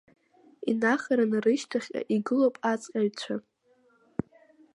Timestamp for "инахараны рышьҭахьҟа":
0.71-2.01